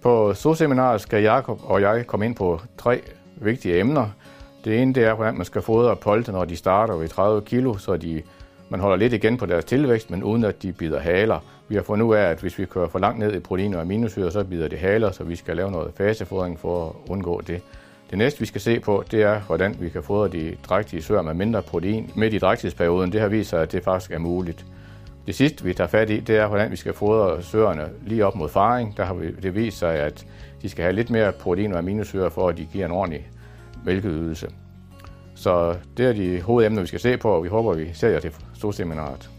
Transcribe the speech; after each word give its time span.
På 0.00 0.34
soseminaret 0.34 1.00
skal 1.00 1.22
Jakob 1.22 1.60
og 1.64 1.80
jeg 1.80 2.06
komme 2.06 2.26
ind 2.26 2.34
på 2.34 2.60
tre 2.78 3.00
vigtige 3.36 3.80
emner. 3.80 4.10
Det 4.64 4.82
ene 4.82 4.94
det 4.94 5.04
er, 5.04 5.14
hvordan 5.14 5.34
man 5.34 5.44
skal 5.44 5.62
fodre 5.62 5.96
polte, 5.96 6.32
når 6.32 6.44
de 6.44 6.56
starter 6.56 6.96
ved 6.96 7.08
30 7.08 7.42
kilo, 7.42 7.76
så 7.76 7.96
de, 7.96 8.22
man 8.68 8.80
holder 8.80 8.96
lidt 8.96 9.12
igen 9.12 9.36
på 9.36 9.46
deres 9.46 9.64
tilvækst, 9.64 10.10
men 10.10 10.24
uden 10.24 10.44
at 10.44 10.62
de 10.62 10.72
bider 10.72 11.00
haler. 11.00 11.38
Vi 11.68 11.74
har 11.74 11.82
fundet 11.82 12.06
ud 12.06 12.14
af, 12.14 12.22
at 12.22 12.40
hvis 12.40 12.58
vi 12.58 12.64
kører 12.64 12.88
for 12.88 12.98
langt 12.98 13.18
ned 13.18 13.34
i 13.34 13.38
protein 13.38 13.74
og 13.74 13.80
aminosyre, 13.80 14.30
så 14.30 14.44
bider 14.44 14.68
det 14.68 14.78
haler, 14.78 15.10
så 15.10 15.24
vi 15.24 15.36
skal 15.36 15.56
lave 15.56 15.70
noget 15.70 15.92
fasefodring 15.96 16.60
for 16.60 16.86
at 16.86 17.10
undgå 17.10 17.40
det. 17.40 17.62
Det 18.10 18.18
næste, 18.18 18.40
vi 18.40 18.46
skal 18.46 18.60
se 18.60 18.80
på, 18.80 19.04
det 19.10 19.22
er, 19.22 19.40
hvordan 19.40 19.76
vi 19.80 19.88
kan 19.88 20.02
fodre 20.02 20.28
de 20.28 20.56
drægtige 20.68 21.02
søer 21.02 21.22
med 21.22 21.34
mindre 21.34 21.62
protein 21.62 22.10
midt 22.14 22.34
i 22.34 22.38
drægtighedsperioden. 22.38 23.12
Det 23.12 23.20
har 23.20 23.28
vist 23.28 23.50
sig, 23.50 23.62
at 23.62 23.72
det 23.72 23.84
faktisk 23.84 24.10
er 24.10 24.18
muligt. 24.18 24.66
Det 25.28 25.36
sidste, 25.36 25.64
vi 25.64 25.74
tager 25.74 25.88
fat 25.88 26.10
i, 26.10 26.20
det 26.20 26.36
er, 26.36 26.46
hvordan 26.46 26.70
vi 26.70 26.76
skal 26.76 26.92
fodre 26.92 27.42
søerne 27.42 27.88
lige 28.06 28.26
op 28.26 28.34
mod 28.34 28.48
faring. 28.48 28.96
Der 28.96 29.04
har 29.04 29.14
det 29.42 29.54
vist 29.54 29.78
sig, 29.78 29.94
at 29.94 30.26
de 30.62 30.68
skal 30.68 30.82
have 30.82 30.92
lidt 30.92 31.10
mere 31.10 31.32
protein 31.32 31.72
og 31.72 31.78
aminosyre, 31.78 32.30
for 32.30 32.48
at 32.48 32.56
de 32.56 32.68
giver 32.72 32.84
en 32.84 32.92
ordentlig 32.92 33.28
mælkeydelse. 33.84 34.48
Så 35.34 35.76
det 35.96 36.06
er 36.06 36.12
de 36.12 36.42
hovedemner, 36.42 36.80
vi 36.80 36.86
skal 36.86 37.00
se 37.00 37.16
på, 37.16 37.30
og 37.30 37.44
vi 37.44 37.48
håber, 37.48 37.74
vi 37.74 37.90
ser 37.92 38.08
jer 38.08 38.20
til 38.20 38.32
storseminaret. 38.54 39.30